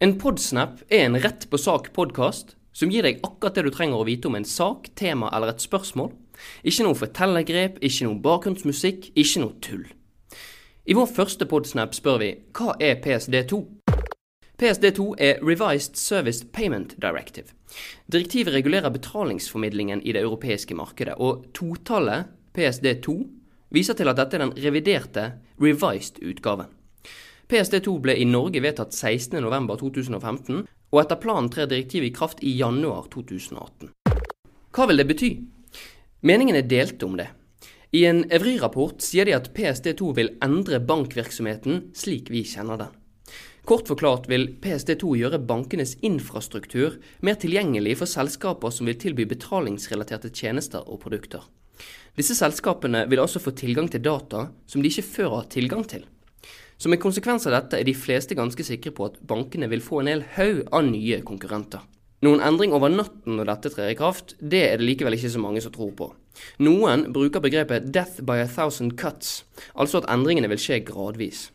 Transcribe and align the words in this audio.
En 0.00 0.14
podsnap 0.16 0.78
er 0.88 1.02
en 1.04 1.18
rett 1.20 1.42
på 1.52 1.58
sak-podkast 1.60 2.54
som 2.72 2.88
gir 2.88 3.04
deg 3.04 3.18
akkurat 3.20 3.58
det 3.58 3.66
du 3.66 3.74
trenger 3.74 4.00
å 4.00 4.06
vite 4.08 4.30
om 4.30 4.38
en 4.38 4.46
sak, 4.48 4.86
tema 4.96 5.28
eller 5.36 5.52
et 5.52 5.60
spørsmål. 5.60 6.08
Ikke 6.64 6.86
noe 6.86 6.96
fortellergrep, 6.96 7.76
ikke 7.84 8.06
noe 8.06 8.16
bakgrunnsmusikk, 8.24 9.10
ikke 9.12 9.42
noe 9.42 9.58
tull. 9.60 9.84
I 10.88 10.96
vår 10.96 11.12
første 11.18 11.44
podsnap 11.50 11.92
spør 11.98 12.16
vi 12.24 12.30
hva 12.56 12.78
er 12.80 12.96
PSD2? 13.04 13.60
PSD2 14.56 15.10
er 15.20 15.44
Revised 15.44 16.00
Service 16.00 16.48
Payment 16.48 16.96
Directive. 16.96 17.52
Direktivet 18.08 18.56
regulerer 18.56 18.96
betalingsformidlingen 18.96 20.00
i 20.00 20.16
det 20.16 20.24
europeiske 20.24 20.80
markedet, 20.80 21.20
og 21.20 21.44
totallet 21.52 22.32
PSD2 22.56 23.20
viser 23.76 24.00
til 24.00 24.08
at 24.08 24.16
dette 24.16 24.40
er 24.40 24.48
den 24.48 24.56
reviderte, 24.64 25.32
revised 25.60 26.24
utgaven. 26.24 26.72
PSD2 27.50 27.96
ble 27.98 28.14
i 28.14 28.24
Norge 28.30 28.60
vedtatt 28.62 28.94
16.11.2015, 28.94 30.60
og 30.94 30.98
etter 31.02 31.18
planen 31.18 31.48
trer 31.50 31.66
direktivet 31.66 32.06
i 32.06 32.14
kraft 32.14 32.44
i 32.46 32.52
januar 32.54 33.08
2018. 33.10 33.90
Hva 34.70 34.86
vil 34.86 35.02
det 35.02 35.06
bety? 35.08 35.30
Meningen 36.22 36.60
er 36.60 36.68
delte 36.70 37.08
om 37.08 37.16
det. 37.18 37.26
I 37.90 38.04
en 38.06 38.22
Evry-rapport 38.30 39.02
sier 39.02 39.26
de 39.26 39.34
at 39.34 39.50
PSD2 39.56 40.12
vil 40.14 40.30
endre 40.46 40.78
bankvirksomheten 40.78 41.88
slik 41.98 42.30
vi 42.30 42.44
kjenner 42.46 42.78
den. 42.84 42.94
Kort 43.66 43.90
forklart 43.90 44.30
vil 44.30 44.46
PSD2 44.62 45.16
gjøre 45.18 45.42
bankenes 45.42 45.96
infrastruktur 46.06 47.00
mer 47.26 47.34
tilgjengelig 47.42 47.96
for 47.98 48.10
selskaper 48.14 48.70
som 48.70 48.86
vil 48.86 48.98
tilby 49.02 49.26
betalingsrelaterte 49.26 50.30
tjenester 50.30 50.86
og 50.86 51.02
produkter. 51.02 51.42
Disse 52.14 52.38
selskapene 52.38 53.08
vil 53.10 53.26
altså 53.26 53.42
få 53.42 53.56
tilgang 53.58 53.90
til 53.90 54.06
data 54.06 54.46
som 54.70 54.82
de 54.82 54.90
ikke 54.90 55.08
før 55.10 55.38
har 55.40 55.50
tilgang 55.50 55.82
til. 55.90 56.06
Som 56.80 56.94
en 56.94 57.02
konsekvens 57.02 57.46
av 57.48 57.54
dette 57.56 57.80
er 57.80 57.84
de 57.84 57.94
fleste 57.96 58.36
ganske 58.38 58.64
sikre 58.64 58.92
på 58.96 59.10
at 59.10 59.18
bankene 59.28 59.68
vil 59.68 59.82
få 59.84 60.00
en 60.00 60.12
hel 60.12 60.24
haug 60.36 60.62
av 60.72 60.86
nye 60.88 61.20
konkurrenter. 61.26 61.82
Noen 62.24 62.42
endring 62.44 62.74
over 62.76 62.92
natten 62.92 63.38
når 63.38 63.48
dette 63.48 63.70
trer 63.72 63.94
i 63.94 63.96
kraft, 63.96 64.34
det 64.40 64.60
er 64.66 64.80
det 64.80 64.84
likevel 64.84 65.16
ikke 65.16 65.30
så 65.32 65.40
mange 65.40 65.62
som 65.64 65.72
tror 65.72 65.94
på. 65.96 66.10
Noen 66.60 67.06
bruker 67.12 67.40
begrepet 67.40 67.88
'death 67.92 68.20
by 68.28 68.42
a 68.42 68.48
thousand 68.48 68.96
cuts', 69.00 69.44
altså 69.74 70.02
at 70.02 70.08
endringene 70.12 70.48
vil 70.52 70.60
skje 70.60 70.82
gradvis. 70.84 71.48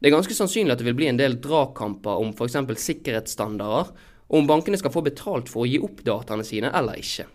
Det 0.00 0.08
er 0.08 0.16
ganske 0.16 0.36
sannsynlig 0.36 0.72
at 0.72 0.80
det 0.80 0.86
vil 0.88 0.96
bli 0.96 1.10
en 1.10 1.20
del 1.20 1.36
dragkamper 1.42 2.20
om 2.22 2.32
f.eks. 2.32 2.56
sikkerhetsstandarder, 2.84 3.92
og 4.28 4.38
om 4.38 4.46
bankene 4.46 4.78
skal 4.78 4.92
få 4.94 5.02
betalt 5.04 5.48
for 5.48 5.64
å 5.64 5.68
gi 5.68 5.80
opp 5.82 6.00
dataene 6.06 6.44
sine 6.44 6.72
eller 6.72 7.00
ikke. 7.00 7.26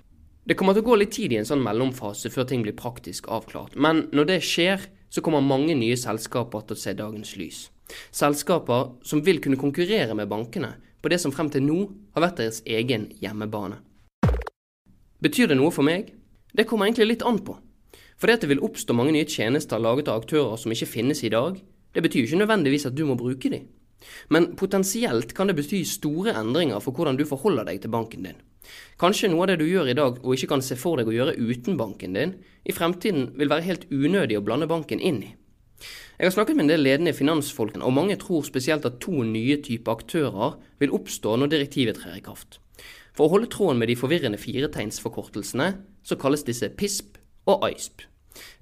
Det 0.46 0.58
kommer 0.58 0.74
til 0.74 0.84
å 0.84 0.90
gå 0.90 0.96
litt 1.00 1.14
tid 1.16 1.32
i 1.32 1.38
en 1.40 1.48
sånn 1.48 1.64
mellomfase 1.64 2.32
før 2.34 2.48
ting 2.50 2.64
blir 2.66 2.76
praktisk 2.76 3.30
avklart, 3.32 3.76
men 3.76 4.08
når 4.12 4.30
det 4.32 4.40
skjer, 4.44 4.82
så 5.14 5.22
kommer 5.22 5.46
mange 5.46 5.76
nye 5.78 5.98
selskaper 6.00 6.66
til 6.66 6.74
å 6.74 6.82
se 6.82 6.96
dagens 6.98 7.36
lys. 7.38 7.60
Selskaper 8.10 8.96
som 9.06 9.22
vil 9.26 9.42
kunne 9.44 9.60
konkurrere 9.62 10.16
med 10.18 10.32
bankene 10.32 10.74
på 11.04 11.12
det 11.12 11.20
som 11.22 11.34
frem 11.36 11.52
til 11.54 11.66
nå 11.68 11.80
har 12.16 12.26
vært 12.26 12.40
deres 12.42 12.64
egen 12.66 13.12
hjemmebane. 13.22 13.78
Betyr 15.24 15.52
det 15.52 15.60
noe 15.60 15.72
for 15.72 15.86
meg? 15.86 16.10
Det 16.54 16.66
kommer 16.70 16.88
egentlig 16.88 17.12
litt 17.12 17.28
an 17.28 17.38
på. 17.46 17.56
For 18.18 18.30
det 18.30 18.40
at 18.40 18.46
det 18.46 18.50
vil 18.54 18.64
oppstå 18.66 18.96
mange 18.98 19.14
nye 19.16 19.30
tjenester 19.30 19.82
laget 19.82 20.10
av 20.10 20.24
aktører 20.24 20.58
som 20.60 20.74
ikke 20.74 20.90
finnes 20.90 21.22
i 21.24 21.32
dag, 21.34 21.60
det 21.94 22.02
betyr 22.02 22.26
ikke 22.26 22.42
nødvendigvis 22.42 22.88
at 22.90 22.98
du 22.98 23.06
må 23.06 23.18
bruke 23.20 23.52
de. 23.54 23.62
Men 24.34 24.54
potensielt 24.60 25.34
kan 25.38 25.50
det 25.50 25.58
bety 25.60 25.84
store 25.88 26.34
endringer 26.40 26.82
for 26.84 26.96
hvordan 26.96 27.20
du 27.20 27.26
forholder 27.28 27.70
deg 27.70 27.84
til 27.84 27.94
banken 27.94 28.26
din. 28.28 28.42
Kanskje 29.02 29.30
noe 29.32 29.46
av 29.46 29.54
det 29.54 29.60
du 29.62 29.68
gjør 29.68 29.92
i 29.92 29.96
dag 29.98 30.20
og 30.24 30.34
ikke 30.36 30.52
kan 30.54 30.64
se 30.66 30.78
for 30.80 31.00
deg 31.00 31.10
å 31.10 31.16
gjøre 31.16 31.38
uten 31.38 31.78
banken 31.80 32.18
din, 32.18 32.36
i 32.64 32.76
fremtiden 32.76 33.32
vil 33.40 33.52
være 33.52 33.68
helt 33.68 33.88
unødig 33.92 34.40
å 34.40 34.44
blande 34.46 34.70
banken 34.72 35.02
inn 35.04 35.22
i. 35.26 35.32
Jeg 36.20 36.30
har 36.30 36.36
snakket 36.36 36.56
med 36.56 36.68
en 36.68 36.72
del 36.72 36.86
ledende 36.86 37.14
finansfolk, 37.14 37.76
og 37.82 37.96
mange 37.96 38.16
tror 38.22 38.46
spesielt 38.48 38.86
at 38.88 39.02
to 39.04 39.26
nye 39.28 39.58
typer 39.66 39.98
aktører 39.98 40.60
vil 40.80 40.94
oppstå 40.96 41.36
når 41.40 41.52
direktivet 41.56 42.00
trer 42.00 42.20
i 42.20 42.24
kraft. 42.24 42.60
For 43.14 43.28
å 43.28 43.34
holde 43.34 43.50
tråden 43.52 43.82
med 43.82 43.92
de 43.92 43.98
forvirrende 43.98 44.40
firetegnsforkortelsene, 44.42 45.74
så 46.06 46.18
kalles 46.22 46.46
disse 46.48 46.70
PISP 46.70 47.20
og 47.50 47.66
ISP. 47.70 48.06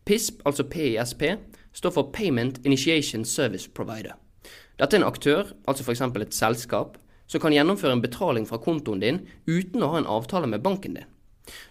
PISP, 0.07 0.41
altså 0.47 0.65
PISP, 0.67 1.23
står 1.73 1.93
for 1.95 2.11
Payment 2.15 2.59
Initiation 2.65 3.23
Service 3.25 3.69
Provider. 3.69 4.17
Dette 4.79 4.97
er 4.97 5.03
en 5.03 5.07
aktør, 5.07 5.53
altså 5.67 5.85
f.eks. 5.85 6.01
et 6.01 6.35
selskap, 6.35 6.97
som 7.31 7.39
kan 7.39 7.53
gjennomføre 7.55 7.95
en 7.95 8.03
betaling 8.03 8.45
fra 8.47 8.59
kontoen 8.59 8.99
din 8.99 9.21
uten 9.47 9.83
å 9.83 9.93
ha 9.93 10.01
en 10.01 10.09
avtale 10.19 10.49
med 10.51 10.63
banken 10.65 10.97
din. 10.97 11.07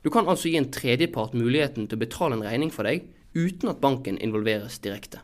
Du 0.02 0.08
kan 0.10 0.28
altså 0.28 0.48
gi 0.48 0.56
en 0.56 0.70
tredjepart 0.72 1.36
muligheten 1.36 1.86
til 1.86 1.98
å 1.98 2.04
betale 2.04 2.38
en 2.38 2.46
regning 2.46 2.72
for 2.72 2.88
deg 2.88 3.04
uten 3.36 3.68
at 3.70 3.82
banken 3.82 4.18
involveres 4.18 4.80
direkte. 4.82 5.20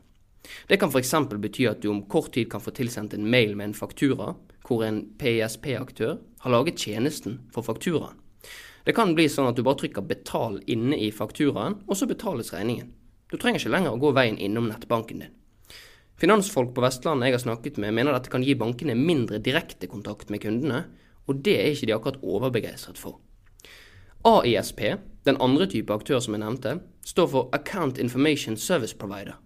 Det 0.68 0.78
kan 0.78 0.92
f.eks. 0.92 1.14
bety 1.40 1.66
at 1.66 1.80
du 1.82 1.88
om 1.90 2.04
kort 2.06 2.34
tid 2.36 2.50
kan 2.52 2.62
få 2.62 2.70
tilsendt 2.76 3.16
en 3.16 3.26
mail 3.30 3.56
med 3.56 3.70
en 3.70 3.78
faktura, 3.78 4.34
hvor 4.66 4.84
en 4.86 5.02
PISP-aktør 5.18 6.18
har 6.44 6.54
laget 6.54 6.78
tjenesten 6.84 7.40
for 7.54 7.66
fakturaen. 7.66 8.20
Det 8.86 8.94
kan 8.94 9.16
bli 9.18 9.26
sånn 9.26 9.48
at 9.50 9.56
du 9.58 9.64
bare 9.66 9.80
trykker 9.80 10.04
'betal' 10.06 10.60
inne 10.70 10.94
i 10.94 11.10
fakturaen, 11.10 11.80
og 11.88 11.96
så 11.98 12.06
betales 12.06 12.52
regningen. 12.54 12.92
Du 13.26 13.36
trenger 13.36 13.58
ikke 13.58 13.72
lenger 13.74 13.96
å 13.96 13.98
gå 13.98 14.12
veien 14.14 14.38
innom 14.38 14.68
nettbanken 14.70 15.24
din. 15.24 15.32
Finansfolk 16.16 16.70
på 16.72 16.80
Vestlandet 16.80 17.28
jeg 17.28 17.36
har 17.36 17.42
snakket 17.44 17.78
med, 17.82 17.92
mener 17.92 18.16
dette 18.16 18.32
kan 18.32 18.44
gi 18.44 18.54
bankene 18.56 18.96
mindre 18.96 19.36
direkte 19.42 19.88
kontakt 19.90 20.30
med 20.32 20.40
kundene, 20.40 20.86
og 21.28 21.42
det 21.44 21.56
er 21.60 21.74
ikke 21.74 21.88
de 21.90 21.96
akkurat 21.96 22.22
overbegeistret 22.24 22.96
for. 22.96 23.18
AISP, 24.26 24.80
den 25.28 25.36
andre 25.44 25.66
type 25.68 25.92
aktør 25.92 26.22
som 26.24 26.34
jeg 26.34 26.42
nevnte, 26.42 26.78
står 27.04 27.28
for 27.34 27.50
Account 27.52 28.00
Information 28.02 28.56
Service 28.56 28.96
Provider. 28.96 29.36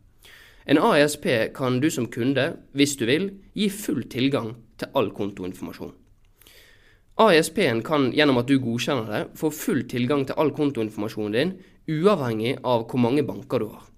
En 0.64 0.78
AISP 0.78 1.26
kan 1.56 1.80
du 1.82 1.90
som 1.90 2.06
kunde, 2.06 2.52
hvis 2.72 2.94
du 2.96 3.06
vil, 3.08 3.32
gi 3.56 3.66
full 3.72 4.04
tilgang 4.12 4.54
til 4.78 4.94
all 4.94 5.10
kontoinformasjon. 5.10 5.96
AISP-en 7.20 7.82
kan 7.84 8.12
gjennom 8.16 8.38
at 8.40 8.48
du 8.48 8.56
godkjenner 8.62 9.10
det, 9.10 9.24
få 9.36 9.50
full 9.52 9.82
tilgang 9.90 10.22
til 10.24 10.38
all 10.40 10.54
kontoinformasjonen 10.56 11.34
din, 11.34 11.56
uavhengig 11.90 12.60
av 12.64 12.86
hvor 12.86 13.02
mange 13.02 13.26
banker 13.26 13.60
du 13.60 13.72
har. 13.74 13.89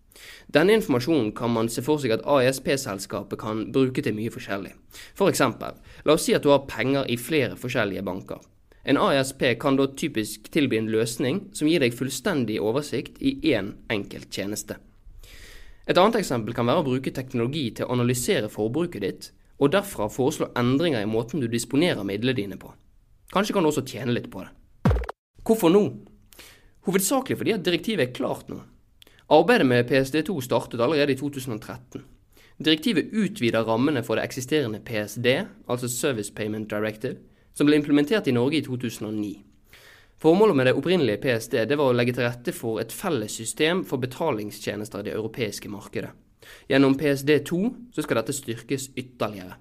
Denne 0.53 0.75
informasjonen 0.77 1.33
kan 1.33 1.51
man 1.51 1.69
se 1.73 1.81
for 1.85 2.01
seg 2.03 2.13
at 2.13 2.25
AISP-selskapet 2.29 3.41
kan 3.41 3.65
bruke 3.73 4.03
til 4.05 4.13
mye 4.13 4.33
forskjellig. 4.33 4.75
For 5.17 5.33
eksempel, 5.33 5.79
la 6.05 6.17
oss 6.17 6.27
si 6.29 6.35
at 6.37 6.45
du 6.45 6.51
har 6.53 6.67
penger 6.69 7.09
i 7.09 7.17
flere 7.17 7.57
forskjellige 7.57 8.05
banker. 8.05 8.43
En 8.85 8.99
AISP 9.01 9.47
kan 9.63 9.79
da 9.79 9.87
typisk 9.97 10.51
tilby 10.53 10.77
en 10.77 10.91
løsning 10.93 11.39
som 11.57 11.71
gir 11.71 11.81
deg 11.81 11.97
fullstendig 11.97 12.59
oversikt 12.61 13.21
i 13.25 13.39
én 13.55 13.71
enkelt 13.95 14.29
tjeneste. 14.29 14.77
Et 15.89 15.99
annet 15.99 16.19
eksempel 16.21 16.55
kan 16.55 16.69
være 16.69 16.83
å 16.83 16.87
bruke 16.91 17.15
teknologi 17.15 17.71
til 17.79 17.87
å 17.87 17.97
analysere 17.97 18.51
forbruket 18.53 19.03
ditt, 19.07 19.31
og 19.57 19.73
derfra 19.73 20.11
foreslå 20.11 20.51
endringer 20.59 21.01
i 21.01 21.09
måten 21.09 21.41
du 21.41 21.49
disponerer 21.49 22.05
midlene 22.05 22.37
dine 22.37 22.59
på. 22.61 22.75
Kanskje 23.33 23.57
kan 23.57 23.65
du 23.65 23.71
også 23.71 23.87
tjene 23.89 24.13
litt 24.13 24.29
på 24.31 24.45
det. 24.45 24.53
Hvorfor 25.47 25.73
nå? 25.73 25.87
Hovedsakelig 26.85 27.39
fordi 27.41 27.57
at 27.57 27.65
direktivet 27.65 28.09
er 28.09 28.15
klart 28.15 28.51
nå. 28.53 28.61
Arbeidet 29.33 29.67
med 29.67 29.89
PSD2 29.89 30.41
startet 30.41 30.81
allerede 30.81 31.13
i 31.13 31.17
2013. 31.17 32.03
Direktivet 32.65 33.15
utvider 33.17 33.65
rammene 33.65 34.03
for 34.05 34.21
det 34.21 34.27
eksisterende 34.27 34.81
PSD, 34.85 35.27
altså 35.69 35.89
Service 35.89 36.33
Payment 36.37 36.69
Directive, 36.71 37.17
som 37.55 37.67
ble 37.67 37.79
implementert 37.81 38.29
i 38.29 38.35
Norge 38.37 38.59
i 38.59 38.65
2009. 38.67 39.33
Formålet 40.21 40.57
med 40.57 40.69
det 40.69 40.77
opprinnelige 40.77 41.23
PSD 41.25 41.65
det 41.65 41.81
var 41.81 41.89
å 41.89 41.97
legge 41.97 42.13
til 42.13 42.29
rette 42.29 42.53
for 42.53 42.83
et 42.85 42.93
felles 42.93 43.33
system 43.41 43.87
for 43.89 44.05
betalingstjenester 44.05 45.01
i 45.01 45.09
det 45.09 45.17
europeiske 45.17 45.73
markedet. 45.73 46.13
Gjennom 46.69 47.01
PSD2 47.01 47.61
så 47.97 48.05
skal 48.05 48.21
dette 48.21 48.37
styrkes 48.37 48.91
ytterligere. 48.93 49.57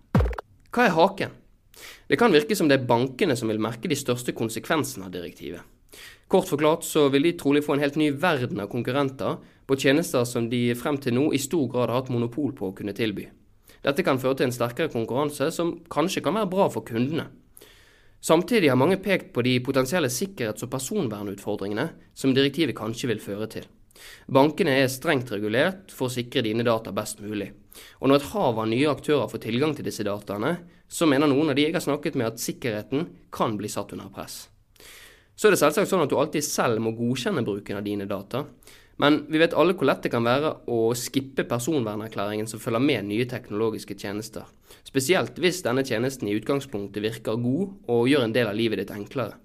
Hva 0.68 0.90
er 0.90 0.98
haken? 1.00 1.38
Det 2.12 2.20
kan 2.20 2.36
virke 2.36 2.60
som 2.60 2.68
det 2.68 2.82
er 2.82 2.90
bankene 2.92 3.40
som 3.40 3.48
vil 3.48 3.64
merke 3.64 3.88
de 3.88 3.96
største 3.96 4.36
konsekvensene 4.36 5.08
av 5.08 5.16
direktivet. 5.16 5.64
Kort 6.32 6.48
forklart 6.48 6.86
så 6.88 7.10
vil 7.12 7.28
de 7.28 7.34
trolig 7.40 7.64
få 7.66 7.76
en 7.76 7.84
helt 7.84 7.98
ny 8.00 8.12
verden 8.16 8.62
av 8.64 8.70
konkurrenter 8.72 9.42
på 9.68 9.76
tjenester 9.76 10.24
som 10.28 10.48
de 10.52 10.72
frem 10.80 11.00
til 11.02 11.18
nå 11.18 11.28
i 11.36 11.42
stor 11.42 11.68
grad 11.72 11.90
har 11.90 12.02
hatt 12.02 12.12
monopol 12.14 12.54
på 12.56 12.70
å 12.70 12.76
kunne 12.78 12.96
tilby. 12.96 13.28
Dette 13.82 14.06
kan 14.06 14.20
føre 14.22 14.38
til 14.40 14.48
en 14.48 14.56
sterkere 14.56 14.94
konkurranse 14.94 15.50
som 15.52 15.74
kanskje 15.92 16.24
kan 16.24 16.38
være 16.38 16.52
bra 16.52 16.70
for 16.72 16.86
kundene. 16.88 17.28
Samtidig 18.22 18.70
har 18.70 18.78
mange 18.78 19.00
pekt 19.02 19.32
på 19.34 19.42
de 19.42 19.56
potensielle 19.66 20.12
sikkerhets- 20.14 20.62
og 20.62 20.70
personvernutfordringene 20.76 21.88
som 22.14 22.36
direktivet 22.38 22.78
kanskje 22.78 23.10
vil 23.10 23.24
føre 23.24 23.48
til. 23.50 23.66
Bankene 24.30 24.76
er 24.84 24.92
strengt 24.94 25.32
regulert 25.34 25.90
for 25.92 26.08
å 26.08 26.14
sikre 26.14 26.46
dine 26.46 26.64
data 26.64 26.94
best 26.94 27.20
mulig. 27.20 27.50
Og 28.00 28.12
når 28.12 28.22
et 28.22 28.30
hav 28.36 28.62
av 28.62 28.70
nye 28.70 28.94
aktører 28.94 29.30
får 29.32 29.46
tilgang 29.48 29.74
til 29.76 29.88
disse 29.90 30.06
dataene, 30.06 30.60
så 30.88 31.08
mener 31.10 31.32
noen 31.32 31.50
av 31.50 31.58
de 31.58 31.66
jeg 31.66 31.74
har 31.74 31.84
snakket 31.84 32.18
med 32.20 32.30
at 32.30 32.42
sikkerheten 32.42 33.10
kan 33.34 33.58
bli 33.58 33.72
satt 33.72 33.94
under 33.96 34.12
press. 34.14 34.51
Så 35.42 35.48
er 35.50 35.56
det 35.56 35.58
selvsagt 35.58 35.90
sånn 35.90 36.04
at 36.04 36.12
du 36.12 36.20
alltid 36.22 36.46
selv 36.46 36.78
må 36.86 36.92
godkjenne 36.94 37.42
bruken 37.42 37.80
av 37.80 37.82
dine 37.82 38.06
data. 38.06 38.44
Men 39.02 39.24
vi 39.26 39.40
vet 39.42 39.56
alle 39.58 39.74
hvor 39.74 39.88
lett 39.90 40.04
det 40.06 40.12
kan 40.14 40.22
være 40.22 40.52
å 40.70 40.92
skippe 40.94 41.48
personvernerklæringen 41.50 42.46
som 42.46 42.60
følger 42.62 42.84
med 42.84 43.08
nye 43.08 43.26
teknologiske 43.26 43.96
tjenester. 43.98 44.44
Spesielt 44.86 45.40
hvis 45.42 45.64
denne 45.66 45.82
tjenesten 45.82 46.30
i 46.30 46.36
utgangspunktet 46.38 47.02
virker 47.02 47.40
god 47.42 47.72
og 47.90 48.10
gjør 48.12 48.28
en 48.28 48.36
del 48.36 48.52
av 48.52 48.60
livet 48.60 48.84
ditt 48.84 48.94
enklere. 48.94 49.40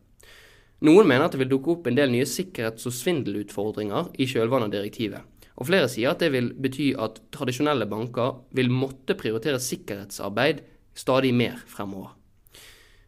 Noen 0.84 1.08
mener 1.08 1.24
at 1.24 1.32
det 1.32 1.40
vil 1.40 1.54
dukke 1.54 1.72
opp 1.72 1.88
en 1.88 1.96
del 1.96 2.12
nye 2.12 2.26
sikkerhets- 2.28 2.84
og 2.84 2.92
svindelutfordringer 2.92 4.10
i 4.20 4.26
kjølvannet 4.28 4.68
av 4.68 4.74
direktivet. 4.74 5.22
Og 5.56 5.70
flere 5.70 5.88
sier 5.88 6.12
at 6.12 6.20
det 6.20 6.28
vil 6.34 6.50
bety 6.52 6.90
at 7.00 7.22
tradisjonelle 7.32 7.88
banker 7.88 8.42
vil 8.52 8.68
måtte 8.68 9.16
prioritere 9.16 9.62
sikkerhetsarbeid 9.64 10.60
stadig 10.92 11.32
mer 11.32 11.56
fremover. 11.72 12.12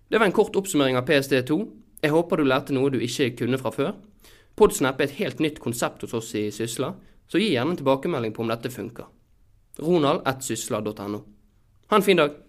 Det 0.08 0.16
var 0.16 0.30
en 0.30 0.38
kort 0.40 0.56
oppsummering 0.56 0.96
av 0.96 1.04
PSD2. 1.04 1.58
Jeg 2.02 2.14
håper 2.14 2.38
du 2.38 2.46
lærte 2.46 2.74
noe 2.74 2.90
du 2.94 2.98
ikke 3.02 3.32
kunne 3.42 3.58
fra 3.58 3.72
før. 3.74 3.94
Podsnap 4.58 5.00
er 5.00 5.08
et 5.08 5.18
helt 5.18 5.40
nytt 5.42 5.60
konsept 5.62 6.02
hos 6.02 6.14
oss 6.14 6.34
i 6.38 6.48
Sysla, 6.54 6.92
så 7.28 7.38
gi 7.38 7.52
gjerne 7.52 7.74
en 7.74 7.80
tilbakemelding 7.80 8.34
på 8.34 8.42
om 8.42 8.50
dette 8.50 8.70
funker. 8.70 9.06
ronald.sysla.no. 9.78 11.20
Ha 11.90 11.96
en 11.96 12.02
fin 12.02 12.18
dag. 12.18 12.47